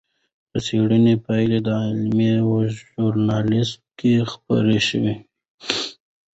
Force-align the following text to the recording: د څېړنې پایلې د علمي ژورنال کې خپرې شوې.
د 0.51 0.53
څېړنې 0.65 1.15
پایلې 1.25 1.59
د 1.67 1.69
علمي 1.85 2.31
ژورنال 2.77 3.47
کې 3.99 4.11
خپرې 4.31 4.79
شوې. 4.87 5.13